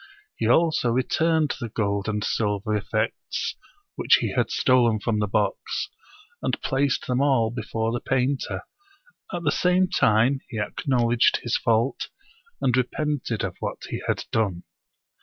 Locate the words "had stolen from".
4.33-5.19